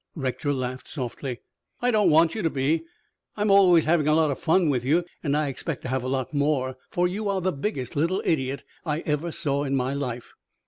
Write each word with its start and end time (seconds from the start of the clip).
Rector 0.15 0.51
laughed 0.51 0.87
softly. 0.87 1.41
"I 1.79 1.91
don't 1.91 2.09
want 2.09 2.33
you 2.33 2.41
to 2.41 2.49
be. 2.49 2.83
I'm 3.37 3.51
always 3.51 3.85
having 3.85 4.07
a 4.07 4.15
lot 4.15 4.31
of 4.31 4.39
fun 4.39 4.67
with 4.67 4.83
you 4.83 5.05
and 5.21 5.37
I 5.37 5.47
expect 5.47 5.83
to 5.83 5.89
have 5.89 6.01
a 6.01 6.07
lot 6.07 6.33
more, 6.33 6.75
for 6.89 7.07
you 7.07 7.29
are 7.29 7.39
the 7.39 7.51
biggest 7.51 7.95
little 7.95 8.23
idiot 8.25 8.63
I 8.83 9.01
ever 9.01 9.31
saw 9.31 9.63
in 9.63 9.75
my 9.75 9.93
life." 9.93 10.33